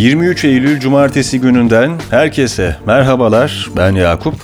23 0.00 0.44
Eylül 0.44 0.80
Cumartesi 0.80 1.40
gününden 1.40 1.92
herkese 2.10 2.76
merhabalar. 2.86 3.70
Ben 3.76 3.92
Yakup. 3.92 4.34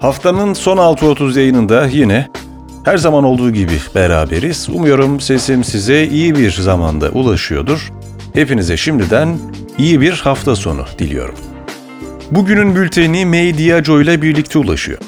Haftanın 0.00 0.52
son 0.52 0.76
6.30 0.76 1.38
yayınında 1.38 1.86
yine 1.86 2.28
her 2.84 2.96
zaman 2.96 3.24
olduğu 3.24 3.50
gibi 3.50 3.72
beraberiz. 3.94 4.68
Umuyorum 4.68 5.20
sesim 5.20 5.64
size 5.64 6.06
iyi 6.06 6.36
bir 6.36 6.50
zamanda 6.50 7.10
ulaşıyordur. 7.10 7.92
Hepinize 8.34 8.76
şimdiden 8.76 9.38
iyi 9.78 10.00
bir 10.00 10.12
hafta 10.12 10.56
sonu 10.56 10.84
diliyorum. 10.98 11.34
Bugünün 12.30 12.76
bülteni 12.76 13.26
May 13.26 13.58
Diaco 13.58 14.00
ile 14.00 14.22
birlikte 14.22 14.58
ulaşıyor. 14.58 14.98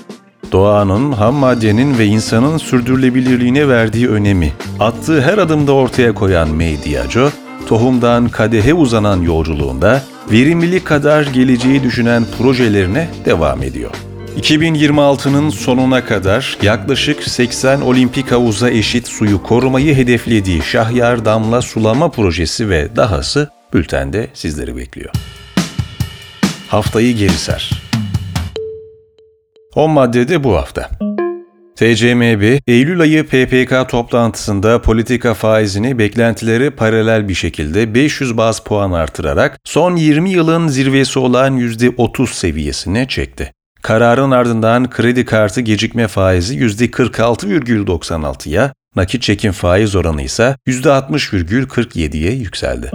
Doğanın, 0.54 1.12
ham 1.12 1.34
maddenin 1.34 1.98
ve 1.98 2.06
insanın 2.06 2.58
sürdürülebilirliğine 2.58 3.68
verdiği 3.68 4.08
önemi, 4.08 4.52
attığı 4.80 5.22
her 5.22 5.38
adımda 5.38 5.72
ortaya 5.72 6.14
koyan 6.14 6.48
May 6.48 6.84
Diaco, 6.84 7.30
tohumdan 7.66 8.28
kadehe 8.28 8.74
uzanan 8.74 9.22
yolculuğunda 9.22 10.02
verimlilik 10.32 10.84
kadar 10.84 11.22
geleceği 11.22 11.82
düşünen 11.82 12.24
projelerine 12.38 13.08
devam 13.24 13.62
ediyor. 13.62 13.90
2026'nın 14.40 15.50
sonuna 15.50 16.04
kadar 16.04 16.58
yaklaşık 16.62 17.22
80 17.22 17.80
olimpik 17.80 18.32
havuza 18.32 18.70
eşit 18.70 19.08
suyu 19.08 19.42
korumayı 19.42 19.94
hedeflediği 19.94 20.62
Şahyar 20.62 21.24
Damla 21.24 21.62
Sulama 21.62 22.10
Projesi 22.10 22.68
ve 22.68 22.96
dahası 22.96 23.50
bültende 23.72 24.28
sizleri 24.34 24.76
bekliyor. 24.76 25.10
Haftayı 26.68 27.16
geri 27.16 27.38
sar. 27.38 27.83
10 29.74 29.90
maddede 29.90 30.44
bu 30.44 30.56
hafta. 30.56 30.90
TCMB, 31.76 32.58
Eylül 32.66 33.00
ayı 33.00 33.26
PPK 33.26 33.88
toplantısında 33.88 34.82
politika 34.82 35.34
faizini 35.34 35.98
beklentileri 35.98 36.70
paralel 36.70 37.28
bir 37.28 37.34
şekilde 37.34 37.94
500 37.94 38.36
baz 38.36 38.60
puan 38.60 38.92
artırarak 38.92 39.58
son 39.64 39.96
20 39.96 40.30
yılın 40.30 40.68
zirvesi 40.68 41.18
olan 41.18 41.58
%30 41.58 42.26
seviyesine 42.26 43.08
çekti. 43.08 43.52
Kararın 43.82 44.30
ardından 44.30 44.90
kredi 44.90 45.24
kartı 45.24 45.60
gecikme 45.60 46.08
faizi 46.08 46.58
%46,96'ya, 46.58 48.72
nakit 48.96 49.22
çekim 49.22 49.52
faiz 49.52 49.96
oranı 49.96 50.22
ise 50.22 50.56
%60,47'ye 50.68 52.32
yükseldi. 52.32 52.90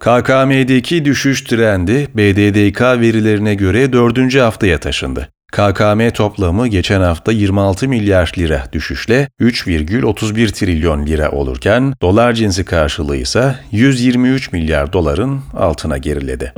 KKM'deki 0.00 1.04
düşüş 1.04 1.42
trendi 1.42 2.08
BDDK 2.14 2.80
verilerine 2.80 3.54
göre 3.54 3.92
dördüncü 3.92 4.38
haftaya 4.38 4.80
taşındı. 4.80 5.28
KKM 5.52 6.10
toplamı 6.10 6.68
geçen 6.68 7.00
hafta 7.00 7.32
26 7.32 7.88
milyar 7.88 8.32
lira 8.38 8.64
düşüşle 8.72 9.28
3,31 9.40 10.52
trilyon 10.52 11.06
lira 11.06 11.30
olurken 11.30 11.94
dolar 12.02 12.32
cinsi 12.32 12.64
karşılığı 12.64 13.16
ise 13.16 13.54
123 13.72 14.52
milyar 14.52 14.92
doların 14.92 15.40
altına 15.54 15.98
geriledi. 15.98 16.52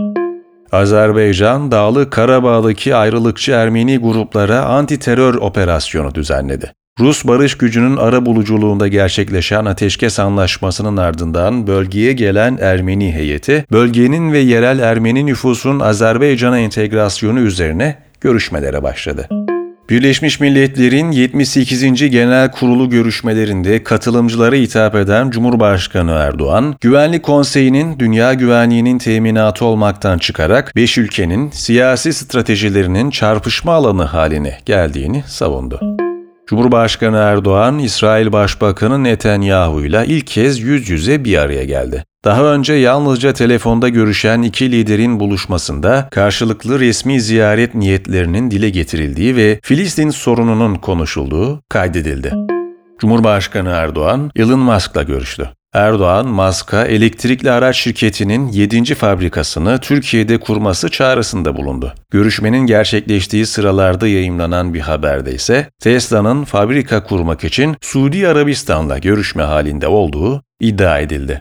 Azerbaycan, 0.73 1.70
Dağlı 1.70 2.11
Karabağ'daki 2.11 2.95
ayrılıkçı 2.95 3.53
Ermeni 3.53 3.98
gruplara 3.98 4.59
anti-terör 4.59 5.37
operasyonu 5.37 6.15
düzenledi. 6.15 6.73
Rus 7.01 7.25
barış 7.25 7.59
gücünün 7.59 7.97
ara 7.97 8.27
buluculuğunda 8.27 8.89
gerçekleşen 8.89 9.65
ateşkes 9.65 10.19
anlaşmasının 10.19 10.97
ardından 10.97 11.67
bölgeye 11.67 12.13
gelen 12.13 12.59
Ermeni 12.61 13.13
heyeti, 13.13 13.65
bölgenin 13.73 14.33
ve 14.33 14.39
yerel 14.39 14.79
Ermeni 14.79 15.27
nüfusun 15.27 15.81
Azerbaycan'a 15.81 16.59
entegrasyonu 16.59 17.41
üzerine 17.41 17.97
görüşmelere 18.23 18.83
başladı. 18.83 19.28
Birleşmiş 19.91 20.41
Milletler'in 20.41 21.11
78. 21.11 22.11
Genel 22.11 22.51
Kurulu 22.51 22.91
görüşmelerinde 22.91 23.84
katılımcılara 23.84 24.56
hitap 24.56 24.95
eden 24.95 25.31
Cumhurbaşkanı 25.31 26.11
Erdoğan, 26.11 26.75
Güvenlik 26.81 27.23
Konseyi'nin 27.23 27.98
dünya 27.98 28.35
güvenliğinin 28.35 28.98
teminatı 28.98 29.64
olmaktan 29.64 30.19
çıkarak 30.19 30.77
5 30.77 30.98
ülkenin 30.98 31.51
siyasi 31.51 32.13
stratejilerinin 32.13 33.11
çarpışma 33.11 33.73
alanı 33.73 34.05
haline 34.05 34.58
geldiğini 34.67 35.25
savundu. 35.27 35.80
Cumhurbaşkanı 36.46 37.17
Erdoğan, 37.17 37.79
İsrail 37.79 38.33
Başbakanı 38.33 39.05
Netanyahu 39.05 39.85
ile 39.85 40.05
ilk 40.07 40.27
kez 40.27 40.61
yüz 40.61 40.91
yüze 40.91 41.25
bir 41.25 41.39
araya 41.39 41.64
geldi. 41.64 42.05
Daha 42.24 42.44
önce 42.44 42.72
yalnızca 42.72 43.33
telefonda 43.33 43.88
görüşen 43.88 44.42
iki 44.42 44.72
liderin 44.72 45.20
buluşmasında 45.20 46.08
karşılıklı 46.10 46.80
resmi 46.80 47.20
ziyaret 47.20 47.74
niyetlerinin 47.74 48.50
dile 48.50 48.70
getirildiği 48.70 49.36
ve 49.36 49.60
Filistin 49.62 50.10
sorununun 50.10 50.74
konuşulduğu 50.74 51.62
kaydedildi. 51.68 52.33
Cumhurbaşkanı 52.98 53.68
Erdoğan, 53.68 54.30
Elon 54.36 54.58
Musk'la 54.58 55.02
görüştü. 55.02 55.50
Erdoğan, 55.72 56.27
Musk'a 56.27 56.84
elektrikli 56.84 57.50
araç 57.50 57.77
şirketinin 57.77 58.48
7. 58.48 58.94
fabrikasını 58.94 59.78
Türkiye'de 59.78 60.40
kurması 60.40 60.89
çağrısında 60.89 61.56
bulundu. 61.56 61.94
Görüşmenin 62.10 62.66
gerçekleştiği 62.66 63.46
sıralarda 63.46 64.08
yayımlanan 64.08 64.74
bir 64.74 64.80
haberde 64.80 65.34
ise 65.34 65.70
Tesla'nın 65.80 66.44
fabrika 66.44 67.04
kurmak 67.04 67.44
için 67.44 67.77
Suudi 67.80 68.28
Arabistan'la 68.28 68.98
görüşme 68.98 69.42
halinde 69.42 69.86
olduğu 69.86 70.42
iddia 70.60 70.98
edildi. 70.98 71.40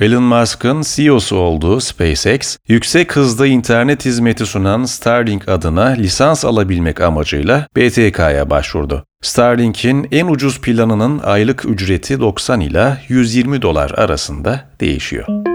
Elon 0.00 0.22
Musk'ın 0.22 0.82
CEO'su 0.82 1.36
olduğu 1.36 1.80
SpaceX, 1.80 2.56
yüksek 2.68 3.16
hızda 3.16 3.46
internet 3.46 4.04
hizmeti 4.04 4.46
sunan 4.46 4.84
Starlink 4.84 5.48
adına 5.48 5.84
lisans 5.84 6.44
alabilmek 6.44 7.00
amacıyla 7.00 7.66
BTK'ya 7.76 8.50
başvurdu. 8.50 9.04
Starlink'in 9.22 10.08
en 10.12 10.26
ucuz 10.26 10.60
planının 10.60 11.18
aylık 11.18 11.64
ücreti 11.64 12.20
90 12.20 12.60
ila 12.60 12.98
120 13.08 13.62
dolar 13.62 13.90
arasında 13.90 14.64
değişiyor. 14.80 15.45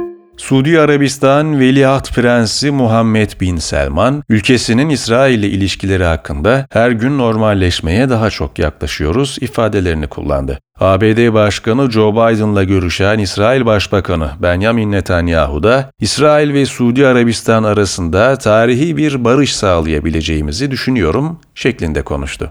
Suudi 0.51 0.79
Arabistan 0.79 1.59
Veliaht 1.59 2.15
Prensi 2.15 2.71
Muhammed 2.71 3.29
Bin 3.41 3.57
Selman, 3.57 4.23
ülkesinin 4.29 4.89
İsrail 4.89 5.39
ile 5.39 5.47
ilişkileri 5.49 6.03
hakkında 6.03 6.67
her 6.71 6.91
gün 6.91 7.17
normalleşmeye 7.17 8.09
daha 8.09 8.29
çok 8.29 8.59
yaklaşıyoruz 8.59 9.37
ifadelerini 9.41 10.07
kullandı. 10.07 10.59
ABD 10.79 11.33
Başkanı 11.33 11.91
Joe 11.91 12.13
Biden'la 12.13 12.63
görüşen 12.63 13.19
İsrail 13.19 13.65
Başbakanı 13.65 14.29
Benjamin 14.41 14.91
Netanyahu 14.91 15.63
da 15.63 15.91
İsrail 15.99 16.53
ve 16.53 16.65
Suudi 16.65 17.07
Arabistan 17.07 17.63
arasında 17.63 18.37
tarihi 18.37 18.97
bir 18.97 19.23
barış 19.23 19.55
sağlayabileceğimizi 19.55 20.71
düşünüyorum 20.71 21.39
şeklinde 21.55 22.01
konuştu. 22.01 22.49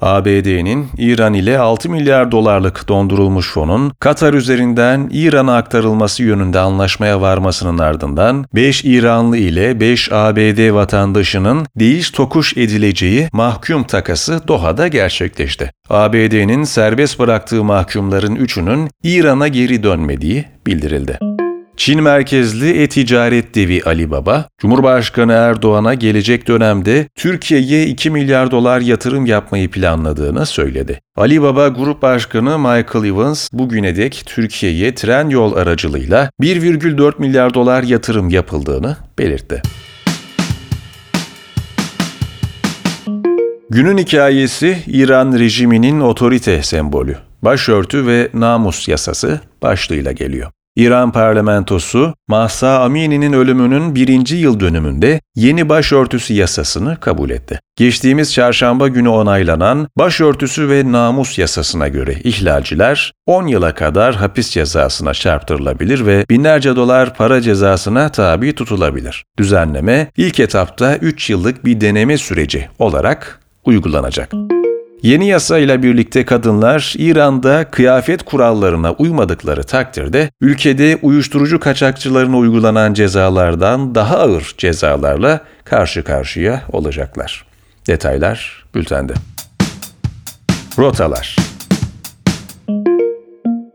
ABD'nin 0.00 0.88
İran 0.98 1.34
ile 1.34 1.58
6 1.58 1.90
milyar 1.90 2.32
dolarlık 2.32 2.88
dondurulmuş 2.88 3.52
fonun 3.52 3.92
Katar 4.00 4.34
üzerinden 4.34 5.08
İran'a 5.12 5.56
aktarılması 5.56 6.22
yönünde 6.22 6.58
anlaşmaya 6.58 7.20
varmasının 7.20 7.78
ardından 7.78 8.46
5 8.54 8.84
İranlı 8.84 9.36
ile 9.36 9.80
5 9.80 10.12
ABD 10.12 10.74
vatandaşının 10.74 11.66
değiş 11.76 12.10
tokuş 12.10 12.56
edileceği 12.56 13.28
mahkum 13.32 13.84
takası 13.84 14.48
Doha'da 14.48 14.88
gerçekleşti. 14.88 15.72
ABD'nin 15.90 16.64
serbest 16.64 17.18
bıraktığı 17.18 17.64
mahkumların 17.64 18.36
üçünün 18.36 18.90
İran'a 19.02 19.48
geri 19.48 19.82
dönmediği 19.82 20.44
bildirildi. 20.66 21.18
Çin 21.80 22.02
merkezli 22.02 22.82
e-ticaret 22.82 23.54
devi 23.54 23.82
Alibaba, 23.84 24.48
Cumhurbaşkanı 24.58 25.32
Erdoğan'a 25.32 25.94
gelecek 25.94 26.48
dönemde 26.48 27.08
Türkiye'ye 27.14 27.86
2 27.86 28.10
milyar 28.10 28.50
dolar 28.50 28.80
yatırım 28.80 29.26
yapmayı 29.26 29.70
planladığını 29.70 30.46
söyledi. 30.46 31.00
Alibaba 31.16 31.68
Grup 31.68 32.02
Başkanı 32.02 32.58
Michael 32.58 33.04
Evans 33.04 33.48
bugüne 33.52 33.96
dek 33.96 34.22
Türkiye'ye 34.26 34.94
tren 34.94 35.28
yol 35.28 35.56
aracılığıyla 35.56 36.30
1,4 36.42 37.14
milyar 37.18 37.54
dolar 37.54 37.82
yatırım 37.82 38.28
yapıldığını 38.28 38.96
belirtti. 39.18 39.62
Günün 43.70 43.98
hikayesi 43.98 44.78
İran 44.86 45.38
rejiminin 45.38 46.00
otorite 46.00 46.62
sembolü. 46.62 47.16
Başörtü 47.42 48.06
ve 48.06 48.28
namus 48.34 48.88
yasası 48.88 49.40
başlığıyla 49.62 50.12
geliyor. 50.12 50.50
İran 50.76 51.12
parlamentosu 51.12 52.14
Mahsa 52.28 52.80
Amini'nin 52.80 53.32
ölümünün 53.32 53.94
birinci 53.94 54.36
yıl 54.36 54.60
dönümünde 54.60 55.20
yeni 55.34 55.68
başörtüsü 55.68 56.34
yasasını 56.34 57.00
kabul 57.00 57.30
etti. 57.30 57.60
Geçtiğimiz 57.76 58.34
çarşamba 58.34 58.88
günü 58.88 59.08
onaylanan 59.08 59.88
başörtüsü 59.96 60.68
ve 60.68 60.92
namus 60.92 61.38
yasasına 61.38 61.88
göre 61.88 62.14
ihlalciler 62.24 63.12
10 63.26 63.46
yıla 63.46 63.74
kadar 63.74 64.14
hapis 64.14 64.50
cezasına 64.50 65.14
çarptırılabilir 65.14 66.06
ve 66.06 66.24
binlerce 66.30 66.76
dolar 66.76 67.14
para 67.14 67.40
cezasına 67.40 68.08
tabi 68.08 68.54
tutulabilir. 68.54 69.24
Düzenleme 69.38 70.10
ilk 70.16 70.40
etapta 70.40 70.96
3 70.96 71.30
yıllık 71.30 71.64
bir 71.64 71.80
deneme 71.80 72.18
süreci 72.18 72.68
olarak 72.78 73.40
uygulanacak. 73.64 74.32
Yeni 75.02 75.28
yasa 75.28 75.58
ile 75.58 75.82
birlikte 75.82 76.24
kadınlar 76.24 76.94
İran'da 76.98 77.70
kıyafet 77.70 78.22
kurallarına 78.22 78.92
uymadıkları 78.92 79.62
takdirde 79.62 80.30
ülkede 80.40 80.98
uyuşturucu 81.02 81.60
kaçakçılarına 81.60 82.36
uygulanan 82.36 82.94
cezalardan 82.94 83.94
daha 83.94 84.18
ağır 84.18 84.54
cezalarla 84.58 85.40
karşı 85.64 86.04
karşıya 86.04 86.62
olacaklar. 86.72 87.44
Detaylar 87.86 88.64
bültende. 88.74 89.12
Rotalar 90.78 91.36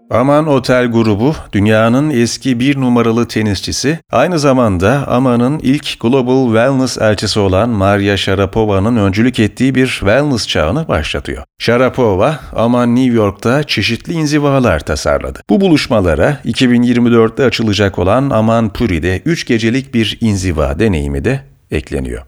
Aman 0.10 0.48
Otel 0.48 0.88
grubu 0.88 1.36
dünyanın 1.54 2.10
eski 2.10 2.60
bir 2.60 2.82
numaralı 2.82 3.28
tenisçisi, 3.28 4.00
aynı 4.12 4.40
zamanda 4.40 5.08
Aman'ın 5.08 5.60
ilk 5.60 6.00
Global 6.00 6.46
Wellness 6.46 6.98
elçisi 6.98 7.40
olan 7.40 7.70
Maria 7.70 8.18
Sharapova'nın 8.18 8.96
öncülük 8.96 9.40
ettiği 9.40 9.76
bir 9.76 9.88
wellness 9.88 10.48
çağını 10.48 10.88
başlatıyor. 10.88 11.44
Sharapova, 11.60 12.40
Aman 12.56 12.96
New 12.96 13.16
York'ta 13.16 13.64
çeşitli 13.64 14.14
inzivalar 14.14 14.80
tasarladı. 14.80 15.42
Bu 15.50 15.62
buluşmalara 15.62 16.38
2024'te 16.46 17.46
açılacak 17.46 18.00
olan 18.00 18.30
Aman 18.30 18.74
Puri'de 18.74 19.22
3 19.26 19.48
gecelik 19.48 19.94
bir 19.94 20.18
inziva 20.22 20.80
deneyimi 20.80 21.26
de 21.26 21.40
ekleniyor 21.72 22.24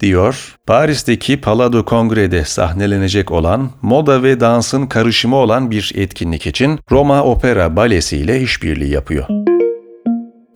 diyor, 0.00 0.56
Paris'teki 0.66 1.40
Palado 1.40 1.84
Kongre'de 1.84 2.44
sahnelenecek 2.44 3.30
olan 3.30 3.70
moda 3.82 4.22
ve 4.22 4.40
dansın 4.40 4.86
karışımı 4.86 5.36
olan 5.36 5.70
bir 5.70 5.92
etkinlik 5.94 6.46
için 6.46 6.80
Roma 6.90 7.24
Opera 7.24 7.76
Balesi 7.76 8.16
ile 8.16 8.40
işbirliği 8.40 8.90
yapıyor. 8.90 9.26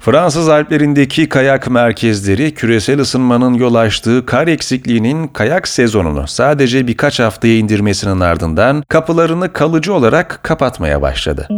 Fransız 0.01 0.49
Alplerindeki 0.49 1.29
kayak 1.29 1.71
merkezleri 1.71 2.55
küresel 2.55 3.01
ısınmanın 3.01 3.55
yol 3.55 3.75
açtığı 3.75 4.27
kar 4.27 4.49
eksikliğinin 4.49 5.29
kayak 5.29 5.69
sezonunu 5.69 6.27
sadece 6.27 6.87
birkaç 6.87 7.21
haftaya 7.21 7.57
indirmesinin 7.57 8.21
ardından 8.21 8.83
kapılarını 8.89 9.53
kalıcı 9.53 9.95
olarak 9.95 10.41
kapatmaya 10.43 11.03
başladı. 11.03 11.49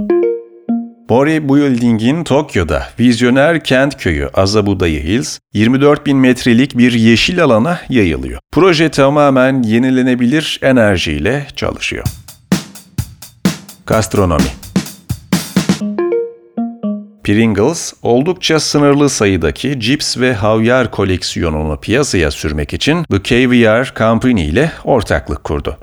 Mori 1.13 1.49
Building'in 1.49 2.25
Tokyo'da 2.25 2.87
vizyoner 3.01 3.65
kent 3.65 3.97
köyü 3.97 4.29
Azabudai 4.35 5.05
Hills, 5.05 5.39
24 5.55 6.07
bin 6.07 6.17
metrelik 6.17 6.79
bir 6.79 6.93
yeşil 6.93 7.45
alana 7.45 7.81
yayılıyor. 7.89 8.41
Proje 8.53 8.89
tamamen 8.89 9.63
yenilenebilir 9.63 10.59
enerjiyle 10.63 11.47
çalışıyor. 11.57 12.05
Gastronomi 13.87 14.45
Pringles, 17.25 17.93
oldukça 18.03 18.61
sınırlı 18.61 19.09
sayıdaki 19.09 19.81
cips 19.81 20.19
ve 20.19 20.35
havyar 20.35 20.91
koleksiyonunu 20.91 21.81
piyasaya 21.81 22.31
sürmek 22.31 22.73
için 22.73 23.05
The 23.05 23.23
Caviar 23.23 23.95
Company 23.99 24.49
ile 24.49 24.73
ortaklık 24.85 25.45
kurdu. 25.45 25.79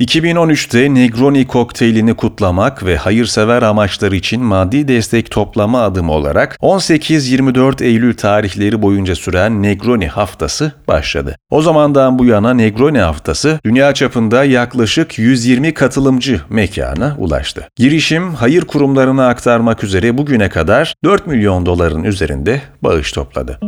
2013'te 0.00 0.94
Negroni 0.94 1.46
kokteylini 1.46 2.14
kutlamak 2.14 2.84
ve 2.86 2.96
hayırsever 2.96 3.62
amaçlar 3.62 4.12
için 4.12 4.42
maddi 4.42 4.88
destek 4.88 5.30
toplama 5.30 5.82
adımı 5.82 6.12
olarak 6.12 6.56
18-24 6.60 7.84
Eylül 7.84 8.16
tarihleri 8.16 8.82
boyunca 8.82 9.14
süren 9.14 9.62
Negroni 9.62 10.08
haftası 10.08 10.72
başladı. 10.88 11.36
O 11.50 11.62
zamandan 11.62 12.18
bu 12.18 12.24
yana 12.24 12.54
Negroni 12.54 12.98
haftası 12.98 13.60
dünya 13.64 13.94
çapında 13.94 14.44
yaklaşık 14.44 15.18
120 15.18 15.74
katılımcı 15.74 16.40
mekana 16.50 17.16
ulaştı. 17.18 17.68
Girişim 17.76 18.34
hayır 18.34 18.64
kurumlarına 18.64 19.28
aktarmak 19.28 19.84
üzere 19.84 20.18
bugüne 20.18 20.48
kadar 20.48 20.94
4 21.04 21.26
milyon 21.26 21.66
doların 21.66 22.04
üzerinde 22.04 22.62
bağış 22.82 23.12
topladı. 23.12 23.60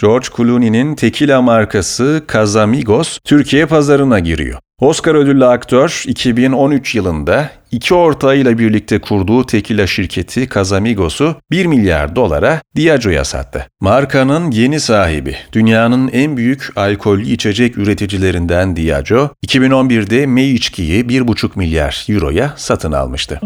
George 0.00 0.26
Clooney'nin 0.36 0.94
tekila 0.94 1.42
markası 1.42 2.22
Casamigos 2.32 3.18
Türkiye 3.24 3.66
pazarına 3.66 4.18
giriyor. 4.18 4.58
Oscar 4.80 5.14
ödüllü 5.14 5.44
aktör 5.44 6.02
2013 6.06 6.94
yılında 6.94 7.50
iki 7.70 7.94
ortağıyla 7.94 8.58
birlikte 8.58 9.00
kurduğu 9.00 9.46
tekila 9.46 9.86
şirketi 9.86 10.48
Casamigos'u 10.48 11.36
1 11.50 11.66
milyar 11.66 12.16
dolara 12.16 12.60
Diageo'ya 12.76 13.24
sattı. 13.24 13.66
Markanın 13.80 14.50
yeni 14.50 14.80
sahibi, 14.80 15.36
dünyanın 15.52 16.08
en 16.12 16.36
büyük 16.36 16.72
alkollü 16.76 17.22
içecek 17.22 17.78
üreticilerinden 17.78 18.76
Diageo, 18.76 19.30
2011'de 19.46 20.26
May 20.26 20.50
içkiyi 20.50 21.04
1,5 21.04 21.50
milyar 21.54 22.06
euroya 22.08 22.54
satın 22.56 22.92
almıştı. 22.92 23.40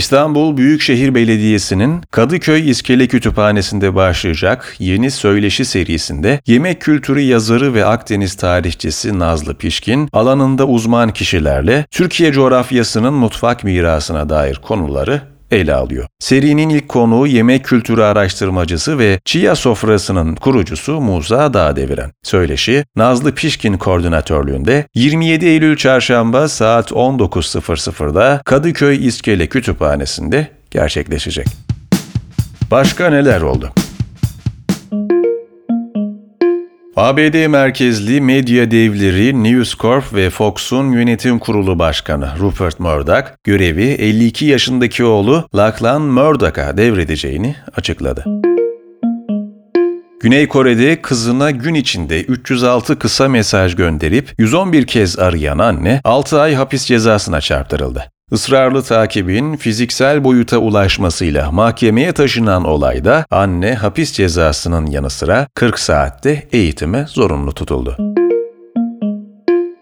İstanbul 0.00 0.56
Büyükşehir 0.56 1.14
Belediyesi'nin 1.14 2.02
Kadıköy 2.10 2.70
İskele 2.70 3.06
Kütüphanesi'nde 3.06 3.94
başlayacak 3.94 4.76
yeni 4.78 5.10
söyleşi 5.10 5.64
serisinde 5.64 6.40
yemek 6.46 6.80
kültürü 6.80 7.20
yazarı 7.20 7.74
ve 7.74 7.84
Akdeniz 7.84 8.34
tarihçisi 8.34 9.18
Nazlı 9.18 9.54
Pişkin 9.54 10.08
alanında 10.12 10.66
uzman 10.66 11.12
kişilerle 11.12 11.86
Türkiye 11.90 12.32
coğrafyasının 12.32 13.14
mutfak 13.14 13.64
mirasına 13.64 14.28
dair 14.28 14.54
konuları 14.54 15.22
ele 15.50 15.74
alıyor. 15.74 16.06
Serinin 16.18 16.68
ilk 16.68 16.88
konuğu 16.88 17.26
yemek 17.26 17.64
kültürü 17.64 18.02
araştırmacısı 18.02 18.98
ve 18.98 19.20
Chia 19.24 19.54
sofrasının 19.54 20.34
kurucusu 20.34 21.00
Musa 21.00 21.54
Dağdeviren. 21.54 22.12
Söyleşi 22.22 22.84
Nazlı 22.96 23.34
Pişkin 23.34 23.78
koordinatörlüğünde 23.78 24.86
27 24.94 25.46
Eylül 25.46 25.76
Çarşamba 25.76 26.48
saat 26.48 26.90
19.00'da 26.90 28.42
Kadıköy 28.44 29.06
İskele 29.06 29.46
Kütüphanesi'nde 29.46 30.48
gerçekleşecek. 30.70 31.46
Başka 32.70 33.10
neler 33.10 33.40
oldu? 33.40 33.72
ABD 37.00 37.46
merkezli 37.46 38.20
medya 38.20 38.70
devleri 38.70 39.44
News 39.44 39.74
Corp 39.74 40.14
ve 40.14 40.30
Fox'un 40.30 40.92
yönetim 40.92 41.38
kurulu 41.38 41.78
başkanı 41.78 42.28
Rupert 42.38 42.80
Murdoch 42.80 43.24
görevi 43.44 43.84
52 43.84 44.44
yaşındaki 44.44 45.04
oğlu 45.04 45.48
Lachlan 45.54 46.02
Murdoch'a 46.02 46.76
devredeceğini 46.76 47.56
açıkladı. 47.76 48.24
Güney 50.20 50.48
Kore'de 50.48 51.02
kızına 51.02 51.50
gün 51.50 51.74
içinde 51.74 52.22
306 52.22 52.98
kısa 52.98 53.28
mesaj 53.28 53.76
gönderip 53.76 54.34
111 54.38 54.86
kez 54.86 55.18
arayan 55.18 55.58
anne 55.58 56.00
6 56.04 56.40
ay 56.40 56.54
hapis 56.54 56.84
cezasına 56.84 57.40
çarptırıldı. 57.40 58.10
Israrlı 58.32 58.82
takibin 58.82 59.56
fiziksel 59.56 60.24
boyuta 60.24 60.58
ulaşmasıyla 60.58 61.52
mahkemeye 61.52 62.12
taşınan 62.12 62.64
olayda 62.64 63.26
anne 63.30 63.74
hapis 63.74 64.12
cezasının 64.12 64.86
yanı 64.86 65.10
sıra 65.10 65.46
40 65.54 65.78
saatte 65.78 66.48
eğitime 66.52 67.06
zorunlu 67.08 67.52
tutuldu. 67.52 67.96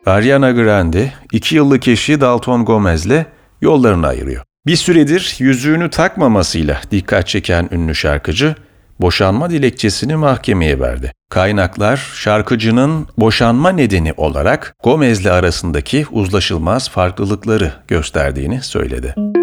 Ariana 0.07 0.51
Grande, 0.51 1.13
2 1.33 1.57
yıllık 1.57 1.89
eşi 1.89 2.21
Dalton 2.21 2.65
Gomez'le 2.65 3.25
yollarını 3.61 4.07
ayırıyor. 4.07 4.43
Bir 4.67 4.77
süredir 4.77 5.37
yüzüğünü 5.39 5.91
takmamasıyla 5.91 6.81
dikkat 6.91 7.29
çeken 7.29 7.69
ünlü 7.73 7.95
şarkıcı, 7.95 8.55
boşanma 9.01 9.51
dilekçesini 9.51 10.17
mahkemeye 10.17 10.81
verdi. 10.81 11.13
Kaynaklar 11.31 11.97
şarkıcının 12.15 13.07
boşanma 13.19 13.71
nedeni 13.71 14.13
olarak 14.17 14.75
Gomez'le 14.85 15.27
arasındaki 15.27 16.07
uzlaşılmaz 16.11 16.91
farklılıkları 16.91 17.73
gösterdiğini 17.89 18.63
söyledi. 18.63 19.38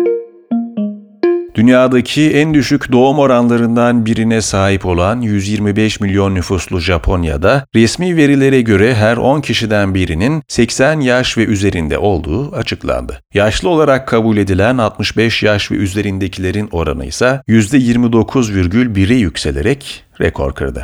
Dünyadaki 1.55 2.31
en 2.31 2.53
düşük 2.53 2.91
doğum 2.91 3.19
oranlarından 3.19 4.05
birine 4.05 4.41
sahip 4.41 4.85
olan 4.85 5.21
125 5.21 6.00
milyon 6.00 6.35
nüfuslu 6.35 6.79
Japonya'da 6.79 7.65
resmi 7.75 8.15
verilere 8.17 8.62
göre 8.62 8.95
her 8.95 9.17
10 9.17 9.41
kişiden 9.41 9.95
birinin 9.95 10.43
80 10.47 11.00
yaş 11.00 11.38
ve 11.38 11.45
üzerinde 11.45 11.97
olduğu 11.97 12.55
açıklandı. 12.55 13.21
Yaşlı 13.33 13.69
olarak 13.69 14.07
kabul 14.07 14.38
edilen 14.38 14.77
65 14.77 15.43
yaş 15.43 15.71
ve 15.71 15.75
üzerindekilerin 15.75 16.69
oranı 16.71 17.05
ise 17.05 17.41
%29,1'e 17.47 19.15
yükselerek 19.15 20.03
rekor 20.21 20.53
kırdı. 20.53 20.83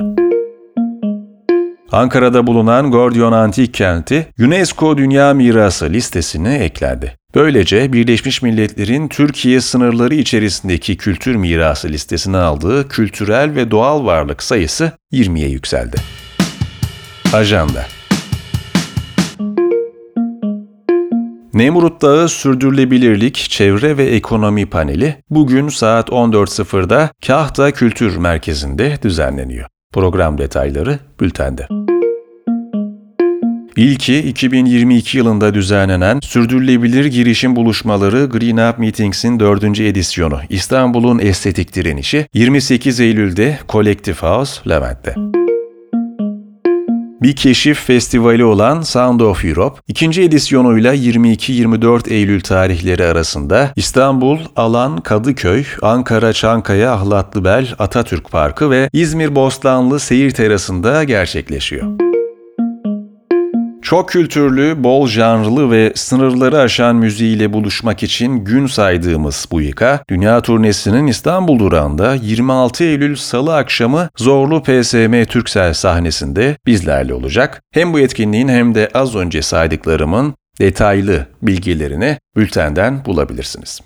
Ankara'da 1.92 2.48
bulunan 2.48 2.92
Gordion 2.92 3.32
Antik 3.32 3.74
Kenti, 3.74 4.28
UNESCO 4.40 4.98
Dünya 4.98 5.34
Mirası 5.34 5.90
listesine 5.90 6.56
eklendi. 6.56 7.21
Böylece 7.36 7.94
Birleşmiş 7.94 8.42
Milletler'in 8.42 9.08
Türkiye 9.08 9.62
sınırları 9.62 10.16
içerisindeki 10.16 10.98
kültür 10.98 11.36
mirası 11.36 11.90
listesine 11.90 12.38
aldığı 12.38 12.88
kültürel 12.88 13.56
ve 13.56 13.72
doğal 13.72 14.06
varlık 14.06 14.44
sayısı 14.44 14.92
20'ye 15.14 15.50
yükseldi. 15.50 15.98
Ajanda 17.34 17.86
Nemrut 21.54 22.02
Dağı 22.02 22.30
Sürdürülebilirlik, 22.30 23.36
Çevre 23.36 23.98
ve 23.98 24.06
Ekonomi 24.06 24.66
Paneli 24.66 25.16
bugün 25.30 25.70
saat 25.70 26.10
14.00'da 26.10 27.10
Kahta 27.28 27.72
Kültür 27.72 28.18
Merkezi'nde 28.18 28.98
düzenleniyor. 29.04 29.68
Program 29.94 30.38
detayları 30.38 31.00
bültende. 31.20 31.68
İlki 33.76 34.20
2022 34.20 35.18
yılında 35.18 35.54
düzenlenen 35.54 36.20
Sürdürülebilir 36.24 37.06
Girişim 37.06 37.56
Buluşmaları 37.56 38.26
Green 38.26 38.70
Up 38.70 38.80
Meetings'in 38.80 39.40
dördüncü 39.40 39.84
edisyonu 39.84 40.40
İstanbul'un 40.50 41.20
Estetik 41.20 41.76
Direnişi 41.76 42.28
28 42.34 43.00
Eylül'de 43.00 43.60
Collective 43.70 44.16
House 44.16 44.70
Levent'te. 44.70 45.16
Bir 47.22 47.36
keşif 47.36 47.80
festivali 47.80 48.44
olan 48.44 48.82
Sound 48.82 49.20
of 49.20 49.46
Europe, 49.46 49.82
ikinci 49.88 50.22
edisyonuyla 50.22 50.96
22-24 50.96 52.10
Eylül 52.10 52.42
tarihleri 52.42 53.04
arasında 53.04 53.74
İstanbul, 53.76 54.40
Alan, 54.56 54.98
Kadıköy, 54.98 55.64
Ankara, 55.82 56.34
Çankaya, 56.34 56.94
Ahlatlıbel, 56.94 57.68
Atatürk 57.80 58.32
Parkı 58.32 58.70
ve 58.70 58.90
İzmir 58.94 59.36
Bostanlı 59.36 60.00
Seyir 60.00 60.32
Terası'nda 60.32 61.04
gerçekleşiyor. 61.04 61.88
Çok 63.92 64.10
kültürlü, 64.10 64.84
bol 64.84 65.08
janrlı 65.08 65.72
ve 65.72 65.94
sınırları 65.96 66.60
aşan 66.60 66.96
müziğiyle 66.96 67.54
buluşmak 67.54 68.04
için 68.04 68.38
gün 68.46 68.68
saydığımız 68.68 69.48
bu 69.52 69.62
yıka, 69.62 70.04
dünya 70.10 70.42
turnesinin 70.42 71.08
İstanbul 71.08 71.60
durağında 71.60 72.16
26 72.16 72.84
Eylül 72.84 73.16
Salı 73.16 73.56
akşamı 73.56 74.10
Zorlu 74.18 74.64
PSM 74.64 75.24
Türksel 75.24 75.74
sahnesinde 75.74 76.58
bizlerle 76.66 77.14
olacak. 77.14 77.62
Hem 77.72 77.94
bu 77.94 78.00
etkinliğin 78.00 78.48
hem 78.48 78.76
de 78.76 78.90
az 78.94 79.16
önce 79.16 79.42
saydıklarımın 79.42 80.34
detaylı 80.60 81.28
bilgilerini 81.42 82.18
bültenden 82.36 83.06
bulabilirsiniz. 83.06 83.80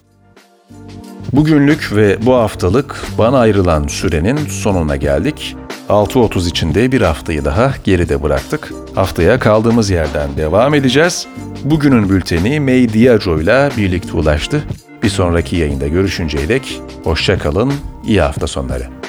Bugünlük 1.33 1.95
ve 1.95 2.17
bu 2.25 2.33
haftalık 2.33 3.01
bana 3.17 3.39
ayrılan 3.39 3.88
sürenin 3.88 4.38
sonuna 4.38 4.95
geldik. 4.95 5.55
6.30 5.89 6.49
içinde 6.49 6.91
bir 6.91 7.01
haftayı 7.01 7.45
daha 7.45 7.73
geride 7.83 8.23
bıraktık. 8.23 8.73
Haftaya 8.95 9.39
kaldığımız 9.39 9.89
yerden 9.89 10.37
devam 10.37 10.73
edeceğiz. 10.73 11.27
Bugünün 11.63 12.09
bülteni 12.09 12.59
May 12.59 12.93
Diaco 12.93 13.39
ile 13.39 13.69
birlikte 13.77 14.17
ulaştı. 14.17 14.63
Bir 15.03 15.09
sonraki 15.09 15.55
yayında 15.55 15.87
görüşünceye 15.87 16.49
dek 16.49 16.81
hoşça 17.03 17.37
kalın, 17.37 17.73
iyi 18.07 18.21
hafta 18.21 18.47
sonları. 18.47 19.04